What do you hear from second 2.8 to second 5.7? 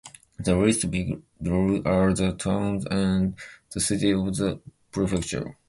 and the city of the prefecture.